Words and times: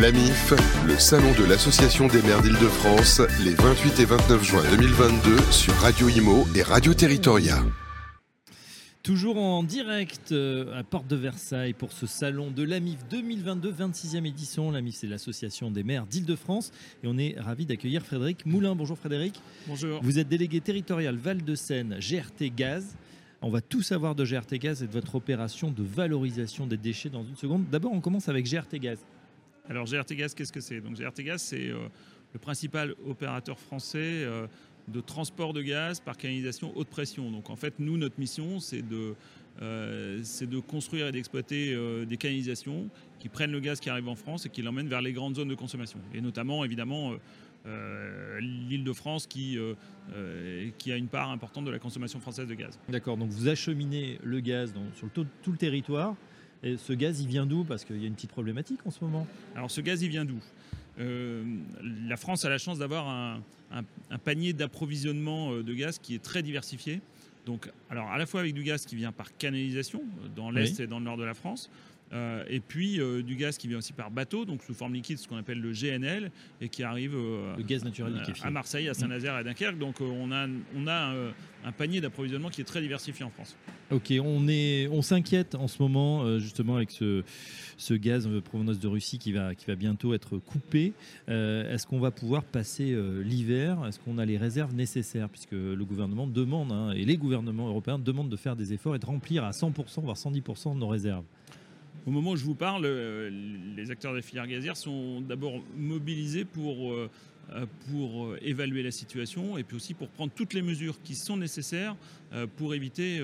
L'AMIF, 0.00 0.54
le 0.86 0.98
salon 0.98 1.32
de 1.38 1.44
l'Association 1.44 2.06
des 2.06 2.22
maires 2.22 2.40
d'Île-de-France, 2.40 3.20
les 3.44 3.52
28 3.52 4.00
et 4.00 4.04
29 4.06 4.42
juin 4.42 4.62
2022 4.70 5.36
sur 5.50 5.74
Radio 5.74 6.08
Imo 6.08 6.46
et 6.54 6.62
Radio 6.62 6.94
Territoria. 6.94 7.62
Toujours 9.02 9.36
en 9.36 9.62
direct 9.62 10.32
euh, 10.32 10.78
à 10.78 10.82
Porte 10.82 11.08
de 11.08 11.16
Versailles 11.16 11.74
pour 11.74 11.92
ce 11.92 12.06
salon 12.06 12.50
de 12.50 12.62
l'AMIF 12.62 13.06
2022, 13.10 13.70
26e 13.70 14.24
édition. 14.24 14.70
L'AMIF, 14.70 14.94
c'est 14.94 15.06
l'association 15.06 15.70
des 15.70 15.82
maires 15.82 16.06
d'Île-de-France. 16.06 16.72
Et 17.04 17.06
on 17.06 17.18
est 17.18 17.38
ravi 17.38 17.66
d'accueillir 17.66 18.02
Frédéric 18.02 18.46
Moulin. 18.46 18.74
Bonjour 18.74 18.96
Frédéric. 18.96 19.42
Bonjour. 19.66 20.00
Vous 20.02 20.18
êtes 20.18 20.28
délégué 20.28 20.62
territorial 20.62 21.16
Val-de-Seine, 21.16 21.98
GRT 22.00 22.50
Gaz. 22.56 22.96
On 23.42 23.50
va 23.50 23.60
tout 23.60 23.82
savoir 23.82 24.14
de 24.14 24.24
GRT 24.24 24.54
Gaz 24.54 24.82
et 24.82 24.86
de 24.86 24.92
votre 24.92 25.16
opération 25.16 25.70
de 25.70 25.82
valorisation 25.82 26.66
des 26.66 26.78
déchets 26.78 27.10
dans 27.10 27.24
une 27.24 27.36
seconde. 27.36 27.64
D'abord, 27.70 27.92
on 27.92 28.00
commence 28.00 28.30
avec 28.30 28.50
GRT 28.50 28.78
Gaz. 28.78 28.98
Alors 29.68 29.86
GRT 29.86 30.14
Gaz, 30.14 30.34
qu'est-ce 30.34 30.52
que 30.52 30.60
c'est? 30.60 30.80
Donc 30.80 30.94
GRT 30.94 31.22
Gaz, 31.22 31.42
c'est 31.42 31.70
euh, 31.70 31.88
le 32.32 32.38
principal 32.38 32.94
opérateur 33.06 33.58
français 33.58 33.98
euh, 34.00 34.46
de 34.88 35.00
transport 35.00 35.52
de 35.52 35.62
gaz 35.62 36.00
par 36.00 36.16
canalisation 36.16 36.72
haute 36.76 36.88
pression. 36.88 37.30
Donc 37.30 37.50
en 37.50 37.56
fait, 37.56 37.74
nous, 37.78 37.96
notre 37.96 38.18
mission, 38.18 38.58
c'est 38.58 38.82
de, 38.82 39.14
euh, 39.60 40.22
construire 40.66 41.06
et 41.06 41.12
d'exploiter 41.12 41.76
des 42.06 42.16
canalisations 42.16 42.88
qui 43.20 43.28
prennent 43.28 43.52
le 43.52 43.60
gaz 43.60 43.78
qui 43.78 43.90
arrive 43.90 44.08
en 44.08 44.16
France 44.16 44.46
et 44.46 44.48
qui 44.48 44.62
l'emmènent 44.62 44.88
vers 44.88 45.02
les 45.02 45.12
grandes 45.12 45.36
zones 45.36 45.48
de 45.48 45.54
consommation. 45.54 46.00
Et 46.12 46.20
notamment, 46.20 46.64
évidemment, 46.64 47.12
l'île 48.40 48.82
de 48.82 48.92
France 48.92 49.28
qui, 49.28 49.56
a 49.58 50.96
une 50.96 51.06
part 51.06 51.30
importante 51.30 51.64
de 51.64 51.70
la 51.70 51.78
consommation 51.78 52.18
française 52.18 52.48
de 52.48 52.54
gaz. 52.54 52.76
D'accord, 52.88 53.16
donc 53.16 53.30
vous 53.30 53.46
acheminez 53.46 54.18
le 54.24 54.40
gaz 54.40 54.74
sur 54.96 55.08
tout 55.10 55.52
le 55.52 55.58
territoire. 55.58 56.16
Et 56.62 56.76
ce 56.76 56.92
gaz, 56.92 57.20
il 57.20 57.26
vient 57.28 57.46
d'où? 57.46 57.64
Parce 57.64 57.84
qu'il 57.84 58.00
y 58.00 58.04
a 58.04 58.06
une 58.06 58.14
petite 58.14 58.30
problématique 58.30 58.80
en 58.86 58.90
ce 58.90 59.02
moment. 59.02 59.26
Alors 59.56 59.70
ce 59.70 59.80
gaz, 59.80 60.02
il 60.02 60.08
vient 60.08 60.24
d'où? 60.24 60.38
Euh, 61.00 61.42
La 62.08 62.16
France 62.16 62.44
a 62.44 62.50
la 62.50 62.58
chance 62.58 62.78
d'avoir 62.78 63.08
un, 63.08 63.42
un- 63.72 63.84
un 64.10 64.18
panier 64.18 64.52
d'approvisionnement 64.52 65.52
euh, 65.52 65.62
de 65.62 65.74
gaz 65.74 65.98
qui 65.98 66.14
est 66.14 66.22
très 66.22 66.42
diversifié. 66.42 67.00
Donc, 67.46 67.68
alors 67.90 68.08
à 68.10 68.18
la 68.18 68.26
fois 68.26 68.40
avec 68.40 68.54
du 68.54 68.62
gaz 68.62 68.84
qui 68.86 68.94
vient 68.94 69.10
par 69.10 69.36
canalisation 69.36 70.00
euh, 70.02 70.28
dans 70.36 70.50
l'est 70.50 70.78
et 70.78 70.86
dans 70.86 70.98
le 70.98 71.04
nord 71.06 71.16
de 71.16 71.24
la 71.24 71.34
France, 71.34 71.70
euh, 72.12 72.44
et 72.48 72.60
puis 72.60 73.00
euh, 73.00 73.22
du 73.22 73.36
gaz 73.36 73.56
qui 73.56 73.68
vient 73.68 73.78
aussi 73.78 73.92
par 73.92 74.10
bateau, 74.10 74.44
donc 74.44 74.62
sous 74.62 74.74
forme 74.74 74.94
liquide, 74.94 75.18
ce 75.18 75.26
qu'on 75.26 75.36
appelle 75.36 75.60
le 75.60 75.72
GNL, 75.72 76.30
et 76.60 76.68
qui 76.68 76.82
arrive 76.82 77.14
euh, 77.14 77.56
Le 77.56 77.62
gaz 77.62 77.84
naturel 77.84 78.14
liquéfié. 78.14 78.46
à 78.46 78.50
Marseille, 78.50 78.88
à 78.88 78.94
Saint-Nazaire 78.94 79.34
à 79.34 79.42
Dunkerque. 79.42 79.78
Donc 79.78 80.00
on 80.00 80.30
a, 80.30 80.46
on 80.76 80.86
a 80.86 81.14
un 81.64 81.72
panier 81.72 82.00
d'approvisionnement 82.00 82.50
qui 82.50 82.60
est 82.60 82.64
très 82.64 82.80
diversifié 82.80 83.24
en 83.24 83.30
France. 83.30 83.56
Ok, 83.90 84.12
on 84.22 84.48
est, 84.48 84.88
on 84.88 85.02
s'inquiète 85.02 85.54
en 85.54 85.68
ce 85.68 85.82
moment 85.82 86.38
justement 86.38 86.76
avec 86.76 86.90
ce, 86.90 87.22
ce 87.76 87.94
gaz 87.94 88.28
provenance 88.44 88.78
de 88.78 88.88
Russie 88.88 89.18
qui 89.18 89.32
va, 89.32 89.54
qui 89.54 89.66
va 89.66 89.74
bientôt 89.74 90.14
être 90.14 90.38
coupé. 90.38 90.92
Est-ce 91.28 91.86
qu'on 91.86 92.00
va 92.00 92.10
pouvoir 92.10 92.44
passer 92.44 92.96
l'hiver? 93.22 93.78
Est-ce 93.86 94.00
qu'on 94.00 94.18
a 94.18 94.24
les 94.24 94.36
réserves 94.36 94.74
nécessaires? 94.74 95.28
Puisque 95.28 95.52
le 95.52 95.84
gouvernement 95.84 96.26
demande, 96.26 96.72
hein, 96.72 96.92
et 96.92 97.04
les 97.04 97.16
gouvernements 97.16 97.68
européens 97.68 97.98
demandent 97.98 98.30
de 98.30 98.36
faire 98.36 98.56
des 98.56 98.72
efforts 98.72 98.96
et 98.96 98.98
de 98.98 99.06
remplir 99.06 99.44
à 99.44 99.50
100%, 99.50 100.00
voire 100.02 100.16
110% 100.16 100.74
de 100.74 100.78
nos 100.78 100.88
réserves. 100.88 101.24
Au 102.06 102.10
moment 102.10 102.32
où 102.32 102.36
je 102.36 102.44
vous 102.44 102.54
parle, 102.56 102.84
euh, 102.84 103.30
les 103.76 103.90
acteurs 103.90 104.14
des 104.14 104.22
filières 104.22 104.48
gazières 104.48 104.76
sont 104.76 105.20
d'abord 105.20 105.62
mobilisés 105.76 106.44
pour, 106.44 106.92
euh, 106.92 107.08
euh, 107.52 107.66
pour 107.90 108.34
évaluer 108.42 108.82
la 108.82 108.90
situation 108.90 109.56
et 109.56 109.62
puis 109.62 109.76
aussi 109.76 109.94
pour 109.94 110.08
prendre 110.08 110.32
toutes 110.34 110.52
les 110.52 110.62
mesures 110.62 111.00
qui 111.02 111.14
sont 111.14 111.36
nécessaires 111.36 111.96
pour 112.56 112.74
éviter 112.74 113.20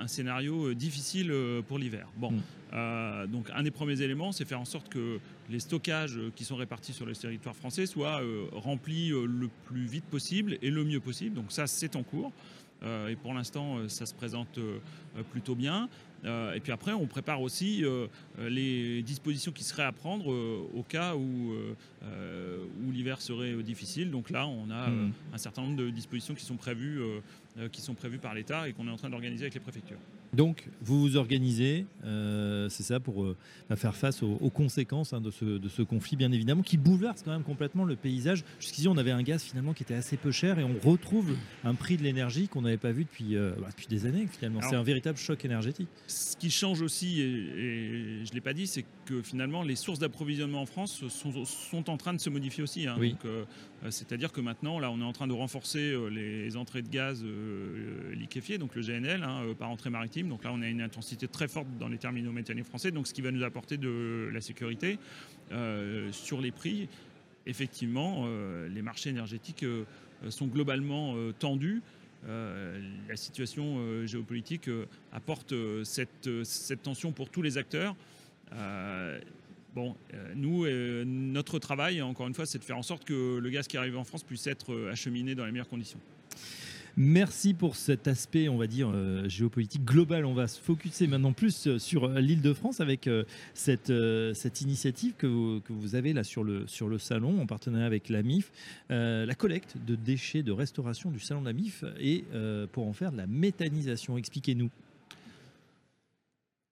un 0.00 0.06
scénario 0.06 0.72
difficile 0.72 1.34
pour 1.66 1.78
l'hiver. 1.78 2.06
Bon, 2.16 2.30
Mm. 2.30 2.40
euh, 2.74 3.26
donc 3.26 3.48
un 3.52 3.64
des 3.64 3.72
premiers 3.72 4.00
éléments, 4.02 4.30
c'est 4.30 4.44
faire 4.44 4.60
en 4.60 4.64
sorte 4.64 4.88
que 4.88 5.18
les 5.50 5.58
stockages 5.58 6.20
qui 6.36 6.44
sont 6.44 6.54
répartis 6.54 6.92
sur 6.92 7.06
le 7.06 7.16
territoire 7.16 7.56
français 7.56 7.86
soient 7.86 8.22
remplis 8.52 9.08
le 9.08 9.48
plus 9.64 9.84
vite 9.84 10.04
possible 10.04 10.58
et 10.62 10.70
le 10.70 10.84
mieux 10.84 11.00
possible. 11.00 11.34
Donc 11.34 11.50
ça, 11.50 11.66
c'est 11.66 11.96
en 11.96 12.04
cours. 12.04 12.32
Euh, 12.82 13.08
et 13.08 13.16
pour 13.16 13.34
l'instant, 13.34 13.78
euh, 13.78 13.88
ça 13.88 14.06
se 14.06 14.14
présente 14.14 14.58
euh, 14.58 14.78
plutôt 15.30 15.54
bien. 15.54 15.88
Et 16.24 16.58
puis 16.58 16.72
après, 16.72 16.92
on 16.92 17.06
prépare 17.06 17.40
aussi 17.40 17.84
les 18.40 19.02
dispositions 19.04 19.52
qui 19.52 19.62
seraient 19.62 19.84
à 19.84 19.92
prendre 19.92 20.26
au 20.74 20.82
cas 20.82 21.14
où, 21.14 21.52
où 22.02 22.90
l'hiver 22.90 23.20
serait 23.20 23.54
difficile. 23.62 24.10
Donc 24.10 24.30
là, 24.30 24.44
on 24.48 24.68
a 24.68 24.88
Mhm. 24.88 25.12
un 25.32 25.38
certain 25.38 25.62
nombre 25.62 25.76
de 25.76 25.90
dispositions 25.90 26.34
qui 26.34 26.44
sont 26.44 26.56
prévues, 26.56 27.00
qui 27.70 27.80
sont 27.80 27.94
prévues 27.94 28.18
par 28.18 28.34
l'État 28.34 28.68
et 28.68 28.72
qu'on 28.72 28.88
est 28.88 28.90
en 28.90 28.96
train 28.96 29.10
d'organiser 29.10 29.44
avec 29.44 29.54
les 29.54 29.60
préfectures. 29.60 30.00
Donc, 30.34 30.68
vous 30.82 31.00
vous 31.00 31.16
organisez, 31.16 31.86
euh, 32.04 32.68
c'est 32.68 32.82
ça, 32.82 33.00
pour 33.00 33.24
euh, 33.24 33.36
faire 33.76 33.96
face 33.96 34.22
aux, 34.22 34.36
aux 34.40 34.50
conséquences 34.50 35.12
hein, 35.12 35.20
de, 35.20 35.30
ce, 35.30 35.44
de 35.44 35.68
ce 35.68 35.82
conflit, 35.82 36.16
bien 36.16 36.30
évidemment, 36.32 36.62
qui 36.62 36.76
bouleverse 36.76 37.22
quand 37.22 37.30
même 37.30 37.42
complètement 37.42 37.84
le 37.84 37.96
paysage. 37.96 38.44
Jusqu'ici, 38.60 38.88
on 38.88 38.96
avait 38.98 39.10
un 39.10 39.22
gaz 39.22 39.42
finalement 39.42 39.72
qui 39.72 39.84
était 39.84 39.94
assez 39.94 40.16
peu 40.16 40.30
cher 40.30 40.58
et 40.58 40.64
on 40.64 40.76
retrouve 40.86 41.34
un 41.64 41.74
prix 41.74 41.96
de 41.96 42.02
l'énergie 42.02 42.48
qu'on 42.48 42.62
n'avait 42.62 42.76
pas 42.76 42.92
vu 42.92 43.04
depuis, 43.04 43.36
euh, 43.36 43.52
bah, 43.58 43.68
depuis 43.70 43.86
des 43.86 44.06
années, 44.06 44.26
finalement. 44.30 44.60
C'est 44.62 44.76
un 44.76 44.82
véritable 44.82 45.18
choc 45.18 45.44
énergétique. 45.44 45.88
Ce 46.06 46.36
qui 46.36 46.50
change 46.50 46.82
aussi, 46.82 47.20
et, 47.20 47.24
et 47.24 48.24
je 48.24 48.30
ne 48.30 48.34
l'ai 48.34 48.40
pas 48.42 48.52
dit, 48.52 48.66
c'est 48.66 48.82
que 48.82 48.88
finalement 49.22 49.62
les 49.62 49.76
sources 49.76 49.98
d'approvisionnement 49.98 50.62
en 50.62 50.66
France 50.66 51.06
sont, 51.08 51.44
sont 51.44 51.90
en 51.90 51.96
train 51.96 52.14
de 52.14 52.20
se 52.20 52.30
modifier 52.30 52.62
aussi. 52.62 52.86
hein. 52.86 52.96
Oui. 52.98 53.16
Euh, 53.24 53.44
euh, 53.84 53.90
C'est-à-dire 53.90 54.32
que 54.32 54.40
maintenant, 54.40 54.78
là, 54.78 54.90
on 54.90 55.00
est 55.00 55.04
en 55.04 55.12
train 55.12 55.26
de 55.26 55.32
renforcer 55.32 55.92
euh, 55.92 56.08
les 56.08 56.56
entrées 56.56 56.82
de 56.82 56.88
gaz 56.88 57.24
liquéfié, 58.12 58.58
donc 58.58 58.74
le 58.74 58.82
GNL, 58.82 59.22
hein, 59.22 59.42
par 59.58 59.70
entrée 59.70 59.90
maritime. 59.90 60.28
Donc 60.28 60.44
là, 60.44 60.50
on 60.52 60.62
a 60.62 60.68
une 60.68 60.80
intensité 60.80 61.28
très 61.28 61.48
forte 61.48 61.68
dans 61.78 61.88
les 61.88 61.98
terminaux 61.98 62.32
méthaniers 62.32 62.64
français, 62.64 62.90
donc 62.90 63.06
ce 63.06 63.14
qui 63.14 63.22
va 63.22 63.30
nous 63.30 63.42
apporter 63.42 63.76
de 63.76 64.30
la 64.32 64.40
sécurité 64.40 64.98
sur 66.12 66.40
les 66.40 66.50
prix. 66.50 66.88
Effectivement, 67.46 68.28
les 68.68 68.82
marchés 68.82 69.10
énergétiques 69.10 69.64
sont 70.28 70.46
globalement 70.46 71.14
tendus. 71.38 71.82
Euh, 72.26 72.80
la 73.08 73.16
situation 73.16 73.76
euh, 73.78 74.06
géopolitique 74.06 74.68
euh, 74.68 74.86
apporte 75.12 75.54
cette, 75.84 76.28
cette 76.42 76.82
tension 76.82 77.12
pour 77.12 77.30
tous 77.30 77.42
les 77.42 77.58
acteurs. 77.58 77.94
Euh, 78.52 79.18
bon, 79.74 79.94
euh, 80.14 80.32
nous, 80.34 80.64
euh, 80.64 81.04
notre 81.06 81.58
travail, 81.58 82.02
encore 82.02 82.26
une 82.26 82.34
fois, 82.34 82.46
c'est 82.46 82.58
de 82.58 82.64
faire 82.64 82.78
en 82.78 82.82
sorte 82.82 83.04
que 83.04 83.38
le 83.38 83.50
gaz 83.50 83.68
qui 83.68 83.76
arrive 83.76 83.96
en 83.96 84.04
France 84.04 84.24
puisse 84.24 84.46
être 84.46 84.72
euh, 84.72 84.90
acheminé 84.90 85.34
dans 85.34 85.46
les 85.46 85.52
meilleures 85.52 85.68
conditions. 85.68 86.00
Merci 86.96 87.54
pour 87.54 87.76
cet 87.76 88.08
aspect, 88.08 88.48
on 88.48 88.56
va 88.56 88.66
dire, 88.66 88.92
géopolitique 89.28 89.84
global. 89.84 90.24
On 90.24 90.34
va 90.34 90.48
se 90.48 90.60
focuser 90.60 91.06
maintenant 91.06 91.32
plus 91.32 91.78
sur 91.78 92.08
l'île 92.08 92.42
de 92.42 92.52
France 92.52 92.80
avec 92.80 93.08
cette, 93.54 93.92
cette 94.34 94.60
initiative 94.62 95.14
que 95.16 95.28
vous, 95.28 95.60
que 95.60 95.72
vous 95.72 95.94
avez 95.94 96.12
là 96.12 96.24
sur 96.24 96.42
le, 96.42 96.66
sur 96.66 96.88
le 96.88 96.98
salon 96.98 97.40
en 97.40 97.46
partenariat 97.46 97.86
avec 97.86 98.08
la 98.08 98.24
MIF, 98.24 98.50
la 98.88 99.34
collecte 99.36 99.76
de 99.86 99.94
déchets 99.94 100.42
de 100.42 100.50
restauration 100.50 101.12
du 101.12 101.20
salon 101.20 101.42
de 101.42 101.46
la 101.46 101.52
MIF 101.52 101.84
et 102.00 102.24
pour 102.72 102.88
en 102.88 102.92
faire 102.92 103.12
de 103.12 103.18
la 103.18 103.28
méthanisation. 103.28 104.18
Expliquez-nous. 104.18 104.70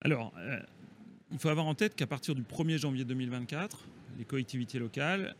Alors, 0.01 0.33
il 1.31 1.39
faut 1.39 1.49
avoir 1.49 1.65
en 1.65 1.75
tête 1.75 1.95
qu'à 1.95 2.07
partir 2.07 2.35
du 2.35 2.41
1er 2.41 2.77
janvier 2.77 3.05
2024, 3.05 3.79
les 4.17 4.25
collectivités 4.25 4.79
locales 4.79 5.35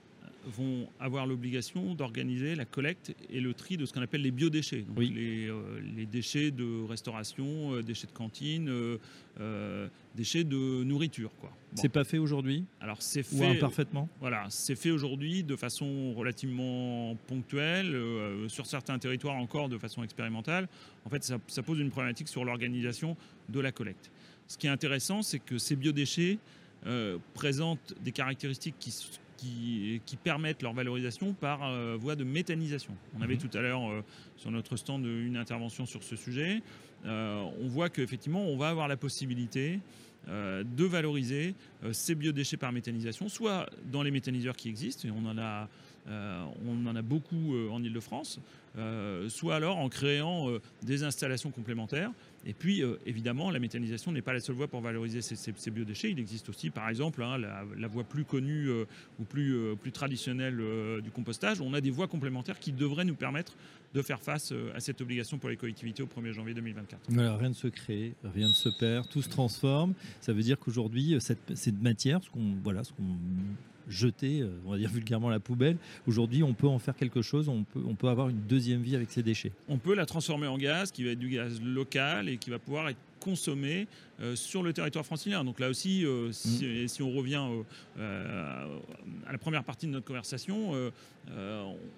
vont 0.46 0.88
avoir 1.00 1.26
l'obligation 1.28 1.94
d'organiser 1.94 2.56
la 2.56 2.64
collecte 2.64 3.14
et 3.30 3.42
le 3.42 3.54
tri 3.54 3.76
de 3.76 3.86
ce 3.86 3.92
qu'on 3.92 4.02
appelle 4.02 4.22
les 4.22 4.32
biodéchets. 4.32 4.84
Donc 4.84 4.98
Oui. 4.98 5.12
les, 5.14 5.50
euh, 5.50 5.80
les 5.96 6.06
déchets 6.06 6.52
de 6.52 6.86
restauration, 6.88 7.74
euh, 7.74 7.84
déchets 7.84 8.08
de 8.08 8.14
cantine, 8.14 8.70
euh, 8.70 9.88
déchets 10.16 10.46
de 10.46 10.84
nourriture. 10.86 11.32
Quoi. 11.42 11.50
Bon. 11.50 11.82
C'est 11.82 11.90
pas 11.90 12.06
fait 12.06 12.18
aujourd'hui 12.18 12.64
Alors 12.80 13.02
c'est 13.02 13.30
ou 13.34 13.40
fait, 13.40 13.58
imparfaitement 13.58 14.08
voilà, 14.22 14.46
c'est 14.50 14.76
fait 14.76 14.92
aujourd'hui 14.92 15.44
de 15.44 15.58
façon 15.58 16.14
relativement 16.14 17.16
ponctuelle, 17.28 18.00
sur 18.48 18.66
certains 18.68 18.98
territoires 19.00 19.36
encore 19.36 19.68
de 19.68 19.78
façon 19.78 20.02
expérimentale. 20.02 20.70
En 21.04 21.10
fait, 21.10 21.24
ça, 21.26 21.40
ça 21.48 21.62
pose 21.62 21.80
une 21.80 21.90
problématique 21.90 22.30
sur 22.30 22.46
l'organisation 22.46 23.18
de 23.50 23.60
la 23.60 23.74
collecte. 23.74 24.12
Ce 24.48 24.58
qui 24.58 24.68
est 24.68 24.70
intéressant, 24.70 25.22
c'est 25.22 25.40
que 25.40 25.58
ces 25.58 25.76
biodéchets 25.76 26.38
euh, 26.86 27.18
présentent 27.34 27.94
des 28.02 28.12
caractéristiques 28.12 28.76
qui, 28.80 28.90
s- 28.90 29.20
qui, 29.38 30.02
qui 30.06 30.16
permettent 30.16 30.62
leur 30.64 30.74
valorisation 30.74 31.34
par 31.34 31.64
euh, 31.64 31.98
voie 32.00 32.16
de 32.16 32.24
méthanisation. 32.24 32.94
On 33.18 33.22
avait 33.22 33.36
Mhm. 33.36 33.42
tout 33.50 33.58
à 33.58 33.62
l'heure 33.62 33.90
euh, 33.92 34.02
sur 34.38 34.52
notre 34.52 34.78
stand 34.78 35.06
une 35.06 35.38
intervention 35.38 35.86
sur 35.86 36.04
ce 36.04 36.16
sujet. 36.16 36.62
On 37.06 37.68
voit 37.68 37.90
qu'effectivement, 37.90 38.44
on 38.46 38.58
va 38.58 38.70
avoir 38.70 38.88
la 38.88 38.98
possibilité 38.98 39.80
de 40.28 40.84
valoriser 40.84 41.54
ces 41.94 42.16
biodéchets 42.16 42.58
par 42.58 42.74
méthanisation, 42.74 43.30
soit 43.30 43.70
dans 43.92 44.02
les 44.04 44.12
méthaniseurs 44.12 44.56
qui 44.58 44.68
existent, 44.68 45.08
et 45.08 45.12
on 45.12 45.26
en 45.26 45.38
a, 45.38 45.70
on 46.10 46.86
en 46.86 46.96
a 46.96 47.02
beaucoup 47.02 47.56
en 47.72 47.82
Ile-de-France, 47.82 48.40
soit 49.30 49.56
alors 49.56 49.78
en 49.78 49.88
créant 49.90 50.50
des 50.84 51.04
installations 51.04 51.52
complémentaires. 51.52 52.12
Et 52.46 52.54
puis, 52.54 52.82
évidemment, 53.06 53.52
la 53.52 53.60
méthanisation 53.60 54.12
n'est 54.12 54.22
pas 54.22 54.34
la 54.34 54.40
seule 54.40 54.56
voie 54.56 54.68
pour 54.68 54.82
valoriser 54.82 55.22
ces, 55.22 55.72
biodéchets. 55.72 56.12
Il 56.12 56.20
existe 56.20 56.48
aussi, 56.50 56.70
par 56.70 56.88
exemple, 56.88 57.22
hein, 57.22 57.38
la, 57.38 57.88
voie 57.88 58.04
plus 58.04 58.24
connue 58.24 58.70
ou 59.20 59.24
plus, 59.24 59.76
plus 59.82 59.92
traditionnelle 59.92 60.58
du 61.04 61.12
compostage. 61.12 61.60
On 61.60 61.74
a 61.74 61.82
des 61.82 61.92
voies 61.92 62.08
complémentaires 62.08 62.60
qui 62.60 62.72
devraient 62.72 63.06
nous 63.06 63.16
permettre 63.16 63.58
de 63.94 64.02
faire 64.02 64.22
face 64.22 64.54
à 64.74 64.80
cette 64.80 65.02
obligation 65.02 65.38
pour 65.38 65.50
les 65.50 65.58
collectivités 65.58 66.04
au 66.04 66.08
1er 66.08 66.32
janvier 66.32 66.54
2024. 66.54 67.10
rien 67.10 67.50
ne 67.50 67.54
se 67.54 67.68
crée, 67.68 68.14
rien 68.24 68.48
ne 68.48 68.54
se 68.54 68.70
perd, 68.70 69.10
tout 69.10 69.22
se 69.22 69.30
transforme. 69.30 69.94
Ça 70.22 70.34
veut 70.34 70.42
dire 70.42 70.58
qu'aujourd'hui, 70.60 71.18
cette, 71.20 71.82
matière, 71.82 72.22
voilà, 72.64 72.84
ce 72.84 72.94
qu'on 72.94 73.18
jeter, 73.88 74.42
euh, 74.42 74.50
on 74.66 74.72
va 74.72 74.78
dire 74.78 74.90
vulgairement, 74.90 75.30
la 75.30 75.40
poubelle. 75.40 75.78
Aujourd'hui, 76.08 76.44
on 76.44 76.54
peut 76.54 76.68
en 76.68 76.80
faire 76.80 76.96
quelque 76.96 77.22
chose, 77.22 77.50
on 77.50 77.64
peut, 77.64 77.82
on 77.86 77.96
peut 77.96 78.08
avoir 78.08 78.30
une 78.30 78.42
deuxième 78.42 78.82
vie 78.82 78.96
avec 78.96 79.12
ces 79.12 79.24
déchets. 79.24 79.52
On 79.68 79.78
peut 79.78 79.96
la 79.96 80.06
transformer 80.06 80.48
en 80.48 80.58
gaz, 80.58 80.92
qui 80.92 81.04
va 81.04 81.12
être 81.12 81.20
du 81.20 81.30
gaz 81.30 81.62
local 81.62 82.30
et 82.30 82.38
qui 82.38 82.50
va 82.50 82.60
pouvoir 82.60 82.90
être 82.90 83.00
consommé 83.28 83.88
euh, 84.22 84.36
sur 84.38 84.64
le 84.64 84.72
territoire 84.72 85.06
francilien. 85.06 85.44
Donc 85.44 85.60
là 85.60 85.70
aussi, 85.70 86.06
euh, 86.06 86.30
mm. 86.30 86.88
si, 86.88 87.02
on 87.02 87.12
revient 87.12 87.46
euh, 88.00 88.80
à 89.28 89.32
la 89.34 89.38
première 89.38 89.66
partie 89.66 89.86
de 89.86 89.92
notre 89.92 90.06
conversation, 90.06 90.72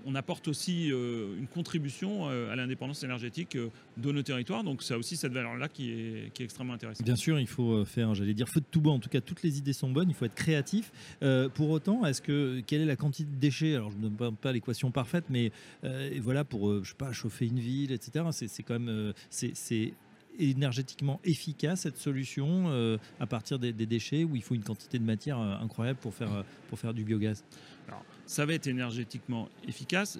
on 0.05 0.15
apporte 0.15 0.47
aussi 0.47 0.87
une 0.87 1.47
contribution 1.53 2.27
à 2.27 2.55
l'indépendance 2.55 3.03
énergétique 3.03 3.55
de 3.97 4.11
nos 4.11 4.23
territoires. 4.23 4.63
Donc 4.63 4.81
ça 4.81 4.97
aussi 4.97 5.15
cette 5.17 5.33
valeur-là 5.33 5.69
qui 5.69 5.91
est, 5.91 6.33
qui 6.33 6.41
est, 6.41 6.45
extrêmement 6.45 6.73
intéressante. 6.73 7.05
Bien 7.05 7.15
sûr, 7.15 7.39
il 7.39 7.47
faut 7.47 7.85
faire, 7.85 8.15
j'allais 8.15 8.33
dire, 8.33 8.49
feu 8.49 8.59
de 8.59 8.65
tout 8.71 8.81
bois. 8.81 8.93
En 8.93 8.99
tout 8.99 9.09
cas, 9.09 9.21
toutes 9.21 9.43
les 9.43 9.59
idées 9.59 9.73
sont 9.73 9.91
bonnes. 9.91 10.09
Il 10.09 10.15
faut 10.15 10.25
être 10.25 10.35
créatif. 10.35 10.91
pour 11.53 11.69
autant, 11.69 12.05
est-ce 12.05 12.23
que 12.23 12.61
quelle 12.65 12.81
est 12.81 12.85
la 12.85 12.95
quantité 12.95 13.29
de 13.31 13.39
déchets? 13.39 13.75
Alors, 13.75 13.91
je 13.91 13.97
ne 13.97 14.09
donne 14.09 14.35
pas 14.35 14.51
l'équation 14.51 14.89
parfaite, 14.89 15.25
mais 15.29 15.51
voilà, 16.19 16.43
pour 16.43 16.83
je 16.83 16.89
sais 16.89 16.95
pas 16.97 17.11
chauffer 17.11 17.45
une 17.45 17.59
ville, 17.59 17.91
etc. 17.91 18.25
C'est 18.31 18.63
quand 18.63 18.79
même 18.79 19.13
c'est 19.29 19.93
énergétiquement 20.37 21.19
efficace 21.23 21.81
cette 21.81 21.97
solution 21.97 22.65
euh, 22.67 22.97
à 23.19 23.27
partir 23.27 23.59
des, 23.59 23.73
déchets 23.73 24.23
où 24.23 24.35
il 24.35 24.41
faut 24.41 24.55
une 24.55 24.63
quantité 24.63 24.99
de 24.99 25.03
matière 25.03 25.39
euh, 25.39 25.55
incroyable 25.61 25.99
pour 25.99 26.13
faire, 26.13 26.33
euh, 26.33 26.43
pour 26.69 26.79
faire 26.79 26.93
du 26.93 27.03
biogaz? 27.03 27.43
Alors, 27.87 28.03
Ça 28.25 28.45
va 28.45 28.53
être 28.53 28.67
énergétiquement 28.67 29.49
efficace. 29.67 30.19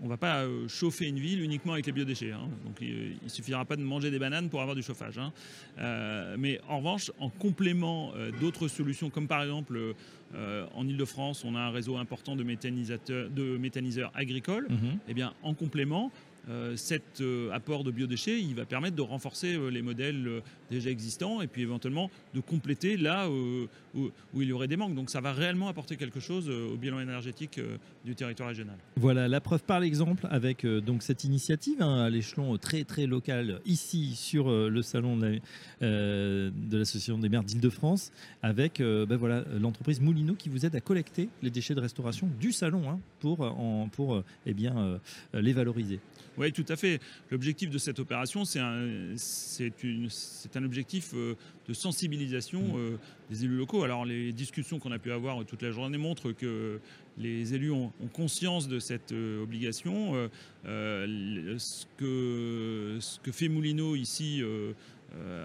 On 0.00 0.04
ne 0.06 0.08
va 0.08 0.16
pas 0.16 0.44
chauffer 0.66 1.06
une 1.06 1.20
ville 1.20 1.42
uniquement 1.42 1.74
avec 1.74 1.86
les 1.86 1.92
biodéchets. 1.92 2.32
Hein. 2.32 2.48
Donc 2.64 2.78
il 2.80 3.18
ne 3.22 3.28
suffira 3.28 3.64
pas 3.64 3.76
de 3.76 3.82
manger 3.82 4.10
des 4.10 4.18
bananes 4.18 4.48
pour 4.48 4.60
avoir 4.60 4.74
du 4.74 4.82
chauffage. 4.82 5.16
Hein. 5.16 5.32
mais 6.38 6.60
en 6.68 6.78
revanche, 6.78 7.12
en 7.20 7.28
complément 7.28 8.12
d'autres 8.40 8.66
solutions, 8.66 9.10
comme 9.10 9.28
par 9.28 9.42
exemple 9.42 9.94
en 10.34 10.88
Ile-de-France, 10.88 11.44
on 11.44 11.54
a 11.54 11.60
un 11.60 11.70
réseau 11.70 11.98
important 11.98 12.34
de, 12.34 12.42
de 12.42 13.56
méthaniseurs 13.58 14.10
agricoles, 14.12 14.66
mmh 14.68 14.98
eh 15.06 15.14
bien, 15.14 15.34
en 15.44 15.54
complément, 15.54 16.10
euh, 16.48 16.76
cet 16.76 17.20
euh, 17.20 17.52
apport 17.52 17.84
de 17.84 17.92
biodéchets, 17.92 18.40
il 18.40 18.56
va 18.56 18.64
permettre 18.64 18.96
de 18.96 19.02
renforcer 19.02 19.54
euh, 19.54 19.68
les 19.68 19.80
modèles 19.80 20.42
déjà 20.70 20.90
existants 20.90 21.40
et 21.40 21.46
puis 21.46 21.62
éventuellement 21.62 22.10
de 22.34 22.40
compléter 22.40 22.96
là 22.96 23.28
où, 23.30 23.68
il 24.34 24.48
y 24.48 24.52
aurait 24.52 24.66
des 24.68 24.76
manques. 24.76 24.94
Donc 24.94 25.10
ça 25.10 25.20
va 25.20 25.32
réellement 25.32 25.68
apporter 25.68 25.96
quelque 25.96 26.18
chose 26.18 26.48
au 26.48 26.76
bilan 26.76 26.98
énergétique 26.98 27.60
du 28.04 28.14
territoire 28.14 28.48
régional. 28.48 28.76
Voilà, 28.96 29.28
la 29.28 29.40
preuve 29.40 29.62
par 29.62 29.80
l'exemple 29.80 30.26
avec 30.30 30.66
cette 31.00 31.24
initiative 31.24 31.82
hein, 31.82 32.00
à 32.00 32.10
l'échelon 32.10 32.56
très 32.56 32.84
très 32.84 33.06
local 33.06 33.60
ici 33.66 34.14
sur 34.16 34.50
le 34.50 34.82
salon 34.82 35.18
de 35.18 35.40
l'association 36.70 37.18
des 37.18 37.28
maires 37.28 37.44
d'Île-de-France 37.44 38.12
avec 38.42 38.78
ben 38.80 39.16
voilà 39.16 39.44
l'entreprise 39.60 40.00
Moulineau 40.00 40.34
qui 40.34 40.48
vous 40.48 40.64
aide 40.64 40.74
à 40.74 40.80
collecter 40.80 41.28
les 41.42 41.50
déchets 41.50 41.74
de 41.74 41.80
restauration 41.80 42.30
du 42.40 42.52
salon 42.52 42.88
hein, 42.88 42.98
pour, 43.20 44.22
eh 44.46 44.54
les 45.34 45.52
valoriser. 45.52 46.00
Oui, 46.38 46.52
tout 46.52 46.64
à 46.68 46.76
fait. 46.76 47.00
L'objectif 47.30 47.68
de 47.70 47.78
cette 47.78 47.98
opération, 47.98 48.44
c'est 48.44 48.58
un, 48.58 49.14
un, 49.14 50.64
objectif 50.64 51.10
euh, 51.14 51.34
de 51.68 51.74
sensibilisation 51.74 52.62
mmh. 52.62 52.76
euh, 52.76 52.96
des 53.30 53.44
élus 53.44 53.56
locaux. 53.56 53.84
Alors, 53.84 54.04
les 54.06 54.32
discussions 54.32 54.78
qu'on 54.78 54.92
a 54.92 54.98
pu 54.98 55.12
avoir 55.12 55.44
toute 55.44 55.62
la 55.62 55.72
journée 55.72 55.98
montrent 55.98 56.32
que 56.32 56.80
les 57.18 57.52
élus 57.54 57.70
ont, 57.70 57.92
conscience 58.14 58.66
de 58.66 58.78
cette 58.78 59.12
euh, 59.12 59.42
obligation. 59.42 60.14
ce, 60.64 61.84
que, 61.98 62.96
ce 63.00 63.20
que 63.20 63.32
fait 63.32 63.48
Moulineau 63.48 63.94
ici 63.94 64.42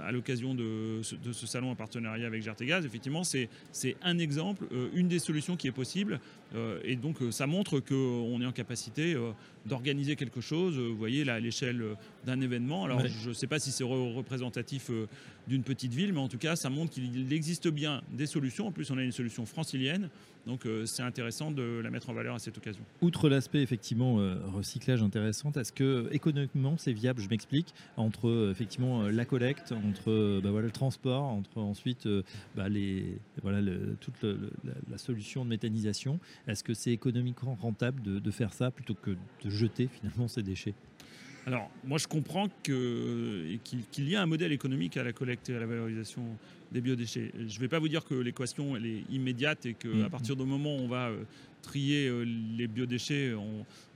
à 0.05 0.11
l'occasion 0.11 0.53
de, 0.55 1.01
ce 1.03 1.47
salon 1.47 1.71
en 1.71 1.75
partenariat 1.75 2.27
avec 2.27 2.43
Gaz, 2.61 2.85
effectivement, 2.85 3.23
c'est 3.23 3.49
un 4.01 4.17
exemple, 4.17 4.65
une 4.93 5.07
des 5.07 5.19
solutions 5.19 5.57
qui 5.57 5.67
est 5.67 5.71
possible. 5.71 6.19
et 6.83 6.95
donc, 6.95 7.17
ça 7.31 7.47
montre 7.47 7.79
qu'on 7.79 8.41
est 8.41 8.45
en 8.45 8.51
capacité 8.51 9.15
d'organiser 9.65 10.15
quelque 10.15 10.41
chose, 10.41 10.77
vous 10.77 10.97
voyez, 10.97 11.23
là, 11.25 11.35
à 11.35 11.39
l'échelle 11.39 11.83
d'un 12.27 12.41
événement. 12.41 12.83
Alors, 12.83 13.01
je 13.07 13.29
ne 13.29 13.33
sais 13.33 13.47
pas 13.47 13.57
si 13.57 13.71
c'est 13.71 13.83
représentatif 13.83 14.89
euh, 14.89 15.07
d'une 15.47 15.63
petite 15.63 15.93
ville, 15.93 16.13
mais 16.13 16.19
en 16.19 16.27
tout 16.27 16.37
cas, 16.37 16.55
ça 16.55 16.69
montre 16.69 16.91
qu'il 16.91 17.33
existe 17.33 17.69
bien 17.69 18.01
des 18.11 18.27
solutions. 18.27 18.67
En 18.67 18.71
plus, 18.71 18.91
on 18.91 18.97
a 18.97 19.01
une 19.01 19.13
solution 19.13 19.45
francilienne. 19.45 20.09
Donc, 20.45 20.65
euh, 20.65 20.85
c'est 20.85 21.03
intéressant 21.03 21.51
de 21.51 21.81
la 21.81 21.89
mettre 21.89 22.09
en 22.09 22.13
valeur 22.13 22.35
à 22.35 22.39
cette 22.39 22.57
occasion. 22.57 22.83
Outre 23.01 23.29
l'aspect, 23.29 23.61
effectivement, 23.61 24.19
euh, 24.19 24.35
recyclage 24.53 25.01
intéressant, 25.01 25.51
est-ce 25.53 25.71
que 25.71 26.09
économiquement, 26.11 26.75
c'est 26.77 26.91
viable? 26.91 27.21
Je 27.21 27.29
m'explique. 27.29 27.73
Entre, 27.95 28.49
effectivement, 28.51 29.03
la 29.03 29.25
collecte, 29.25 29.71
entre 29.71 30.41
bah, 30.41 30.51
voilà, 30.51 30.67
le 30.67 30.71
transport, 30.71 31.23
entre 31.23 31.59
ensuite 31.59 32.07
bah, 32.55 32.67
les, 32.67 33.19
voilà, 33.41 33.61
toute 34.01 34.23
la, 34.23 34.97
solution 34.97 35.45
de 35.45 35.49
méthanisation. 35.49 36.19
Est-ce 36.47 36.63
que 36.63 36.73
c'est 36.73 36.91
économiquement 36.91 37.55
rentable 37.55 38.01
de, 38.01 38.19
de 38.19 38.31
faire 38.31 38.51
ça 38.51 38.71
plutôt 38.71 38.95
que 38.95 39.11
de 39.11 39.49
jeter 39.49 39.87
finalement 39.87 40.27
ces 40.27 40.43
déchets? 40.43 40.73
Alors, 41.47 41.71
moi, 41.85 41.97
je 41.97 42.07
comprends 42.07 42.49
qu'il 42.61 43.57
y 43.99 44.15
a 44.17 44.21
un 44.21 44.25
modèle 44.25 44.51
économique 44.51 44.97
à 44.97 45.03
la 45.03 45.13
collecte 45.13 45.49
et 45.49 45.55
à 45.55 45.59
la 45.61 45.65
valorisation 45.65 46.21
des 46.73 46.81
biodéchets. 46.81 47.31
Je 47.33 47.55
ne 47.55 47.59
vais 47.61 47.69
pas 47.69 47.79
vous 47.79 47.87
dire 47.87 48.03
que 48.03 48.15
l'équation 48.15 48.75
elle 48.75 48.85
est 48.85 49.03
immédiate 49.09 49.65
et 49.65 49.73
qu'à 49.73 49.87
mm. 49.87 50.09
partir 50.09 50.35
du 50.35 50.43
moment 50.43 50.75
où 50.75 50.79
on 50.79 50.89
va 50.89 51.07
euh, 51.07 51.23
trier 51.61 52.09
euh, 52.09 52.25
les 52.57 52.67
biodéchets, 52.67 53.33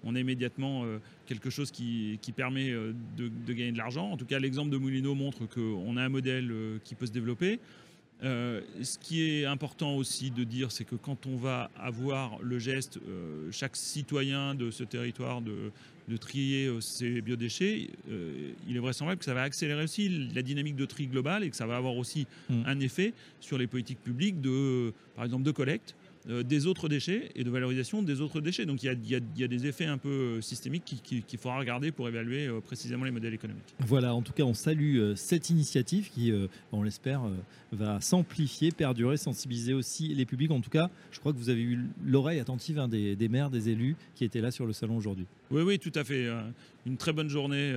on, 0.05 0.15
a 0.15 0.19
immédiatement 0.21 0.85
euh, 0.85 0.99
quelque 1.25 1.49
chose 1.49 1.71
qui, 1.71 2.17
permet 2.33 2.71
de, 2.71 2.93
de, 3.17 3.53
gagner 3.53 3.73
de 3.73 3.77
l'argent. 3.77 4.09
En 4.09 4.15
tout 4.15 4.25
cas, 4.25 4.39
l'exemple 4.39 4.69
de 4.69 4.77
Moulineau 4.77 5.13
montre 5.13 5.45
qu'on 5.45 5.97
a 5.97 6.03
un 6.03 6.09
modèle 6.09 6.53
qui 6.85 6.95
peut 6.95 7.05
se 7.05 7.11
développer. 7.11 7.59
Euh, 8.23 8.61
ce 8.83 8.99
qui 8.99 9.23
est 9.23 9.45
important 9.45 9.95
aussi 9.95 10.29
de 10.29 10.43
dire, 10.43 10.71
c'est 10.71 10.85
que 10.85 10.95
quand 10.95 11.25
on 11.25 11.37
va 11.37 11.71
avoir 11.77 12.37
le 12.41 12.59
geste, 12.59 12.99
euh, 13.07 13.49
chaque 13.51 13.75
citoyen 13.75 14.53
de 14.53 14.69
ce 14.69 14.83
territoire 14.83 15.41
de, 15.41 15.71
trier 16.19 16.65
euh, 16.67 16.81
ses 16.81 17.21
biodéchets, 17.21 17.89
il 18.67 18.75
est 18.75 18.79
vraisemblable 18.79 19.19
que 19.19 19.25
ça 19.25 19.33
va 19.33 19.43
accélérer 19.43 19.83
aussi 19.83 20.09
la 20.35 20.41
dynamique 20.41 20.75
de 20.75 20.85
tri 20.85 21.07
globale 21.07 21.43
et 21.45 21.49
que 21.49 21.55
ça 21.55 21.65
va 21.65 21.77
avoir 21.77 21.95
aussi 21.95 22.27
mmh. 22.49 22.63
un 22.65 22.79
effet 22.81 23.13
sur 23.39 23.57
les 23.57 23.65
politiques 23.65 24.03
publiques 24.03 24.41
de, 24.41 24.93
par 25.15 25.23
exemple, 25.23 25.43
de 25.43 25.51
collecte, 25.51 25.95
des 26.27 26.67
autres 26.67 26.87
déchets 26.87 27.31
et 27.35 27.43
de 27.43 27.49
valorisation 27.49 28.03
des 28.03 28.21
autres 28.21 28.41
déchets. 28.41 28.65
Donc 28.65 28.83
il 28.83 29.09
y 29.09 29.15
a, 29.15 29.47
des 29.47 29.67
effets 29.67 29.85
un 29.85 29.97
peu 29.97 30.09
euh, 30.09 30.41
systémiques 30.41 31.01
qu'il 31.03 31.39
faudra 31.39 31.59
regarder 31.59 31.91
pour 31.91 32.07
évaluer 32.07 32.47
euh, 32.47 32.59
précisément 32.59 33.05
les 33.05 33.11
modèles 33.11 33.33
économiques. 33.33 33.73
Voilà, 33.79 34.13
en 34.13 34.21
tout 34.21 34.33
cas, 34.33 34.43
on 34.43 34.53
salue 34.53 35.15
cette 35.15 35.49
initiative 35.49 36.09
qui, 36.09 36.31
on 36.71 36.83
l'espère, 36.83 37.21
va 37.71 37.99
s'amplifier, 38.01 38.71
perdurer, 38.71 39.17
sensibiliser 39.17 39.73
aussi 39.73 40.09
les 40.09 40.25
publics. 40.25 40.51
En 40.51 40.61
tout 40.61 40.69
cas, 40.69 40.89
je 41.11 41.19
crois 41.19 41.33
que 41.33 41.37
vous 41.37 41.49
avez 41.49 41.61
eu 41.61 41.79
l'oreille 42.05 42.39
attentive 42.39 42.79
hein, 42.79 42.87
des, 42.87 43.15
des, 43.15 43.29
maires, 43.29 43.49
des 43.49 43.69
élus 43.69 43.95
qui 44.15 44.23
étaient 44.23 44.41
là 44.41 44.51
sur 44.51 44.65
le 44.65 44.73
salon 44.73 44.97
aujourd'hui. 44.97 45.25
Oui, 45.49 45.61
oui, 45.63 45.79
tout 45.79 45.91
à 45.95 46.03
fait. 46.03 46.27
Une 46.85 46.97
très 46.97 47.13
bonne 47.13 47.29
journée 47.29 47.73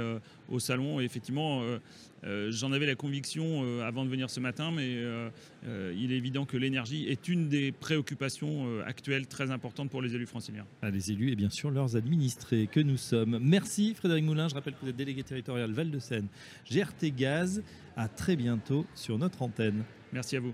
au 0.49 0.59
salon. 0.59 1.01
Et 1.01 1.05
effectivement, 1.05 1.63
euh, 2.27 2.51
j'en 2.51 2.73
avais 2.73 2.87
la 2.87 2.95
conviction 2.95 3.63
euh, 3.65 3.87
avant 3.87 4.05
de 4.05 4.11
venir 4.11 4.31
ce 4.31 4.41
matin, 4.41 4.71
mais 4.75 4.95
euh, 4.95 5.29
il 5.97 6.13
est 6.13 6.17
évident 6.17 6.47
que 6.47 6.57
l'énergie 6.57 7.07
est 7.09 7.29
une 7.29 7.49
des 7.49 7.73
préoccupations 7.73 8.34
actuelles 8.87 9.27
très 9.27 9.51
importantes 9.51 9.91
pour 9.91 10.03
les 10.03 10.15
élus 10.15 10.27
franciliens. 10.27 10.67
Ah, 10.83 10.91
les 10.91 11.11
élus 11.11 11.31
et 11.31 11.37
bien 11.37 11.51
sûr 11.51 11.71
leurs 11.71 11.97
administrés 11.97 12.69
que 12.71 12.81
nous 12.81 12.97
sommes. 12.97 13.39
Merci 13.41 13.95
Frédéric 13.95 14.25
Moulin, 14.25 14.49
je 14.49 14.55
rappelle 14.55 14.75
que 14.75 14.81
vous 14.83 14.89
êtes 14.89 14.97
délégué 14.97 15.23
territorial 15.23 15.73
Val-de-Seine, 15.73 16.27
GRT 16.71 17.15
Gaz. 17.17 17.63
À 17.97 18.09
très 18.09 18.35
bientôt 18.35 18.87
sur 18.95 19.19
notre 19.19 19.43
antenne. 19.43 19.85
Merci 20.13 20.37
à 20.37 20.41
vous. 20.41 20.53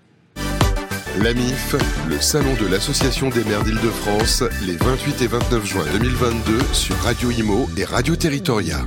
L'AMIF, 1.19 1.75
le 2.09 2.21
salon 2.21 2.55
de 2.55 2.67
l'Association 2.67 3.31
des 3.31 3.43
maires 3.45 3.65
d'Île-de-France, 3.65 4.45
les 4.65 4.77
28 4.77 5.23
et 5.23 5.27
29 5.27 5.67
juin 5.67 5.85
2022 5.99 6.61
sur 6.73 6.95
Radio 6.97 7.31
Imo 7.31 7.69
et 7.77 7.85
Radio 7.85 8.15
Territoria. 8.15 8.87